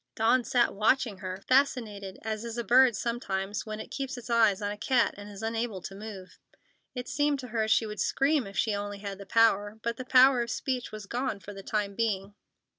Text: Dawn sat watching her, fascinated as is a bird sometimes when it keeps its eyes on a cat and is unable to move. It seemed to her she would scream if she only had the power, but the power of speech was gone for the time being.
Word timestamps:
Dawn 0.15 0.43
sat 0.43 0.73
watching 0.73 1.19
her, 1.19 1.43
fascinated 1.47 2.17
as 2.23 2.43
is 2.43 2.57
a 2.57 2.63
bird 2.63 2.95
sometimes 2.95 3.67
when 3.67 3.79
it 3.79 3.91
keeps 3.91 4.17
its 4.17 4.31
eyes 4.31 4.59
on 4.59 4.71
a 4.71 4.75
cat 4.75 5.13
and 5.15 5.29
is 5.29 5.43
unable 5.43 5.79
to 5.83 5.93
move. 5.93 6.39
It 6.95 7.07
seemed 7.07 7.37
to 7.41 7.49
her 7.49 7.67
she 7.67 7.85
would 7.85 7.99
scream 8.01 8.47
if 8.47 8.57
she 8.57 8.73
only 8.73 8.97
had 8.97 9.19
the 9.19 9.27
power, 9.27 9.77
but 9.83 9.97
the 9.97 10.03
power 10.05 10.41
of 10.41 10.49
speech 10.49 10.91
was 10.91 11.05
gone 11.05 11.39
for 11.39 11.53
the 11.53 11.61
time 11.61 11.93
being. 11.93 12.33